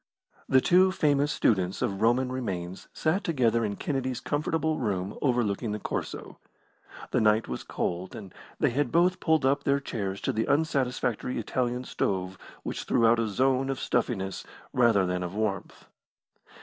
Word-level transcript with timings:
The 0.49 0.61
two 0.61 0.91
famous 0.91 1.31
students 1.31 1.83
of 1.83 2.01
Roman 2.01 2.31
remains 2.31 2.87
sat 2.91 3.23
together 3.23 3.63
in 3.63 3.75
Kennedy's 3.75 4.19
comfortable 4.19 4.79
room 4.79 5.15
overlooking 5.21 5.73
the 5.73 5.79
Corso. 5.79 6.39
The 7.11 7.21
night 7.21 7.47
was 7.47 7.61
cold, 7.61 8.15
and 8.15 8.33
they 8.59 8.71
had 8.71 8.91
both 8.91 9.19
pulled 9.19 9.45
up 9.45 9.63
their 9.63 9.79
chairs 9.79 10.19
to 10.21 10.33
the 10.33 10.47
unsatisfactory 10.47 11.37
Italian 11.37 11.83
stove 11.83 12.39
which 12.63 12.85
threw 12.85 13.05
out 13.05 13.19
a 13.19 13.27
zone 13.27 13.69
of 13.69 13.79
stuffiness 13.79 14.43
rather 14.73 15.05
than 15.05 15.21
of 15.21 15.35
warmth. 15.35 15.85